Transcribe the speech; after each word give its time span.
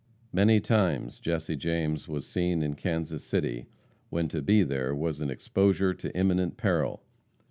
Many 0.33 0.59
times 0.59 1.19
Jesse 1.19 1.55
James 1.55 2.07
was 2.07 2.25
seen 2.25 2.63
in 2.63 2.73
Kansas 2.73 3.23
City, 3.23 3.67
when 4.09 4.29
to 4.29 4.41
be 4.41 4.63
there 4.63 4.95
was 4.95 5.21
an 5.21 5.29
exposure 5.29 5.93
to 5.93 6.17
imminent 6.17 6.57
peril. 6.57 7.03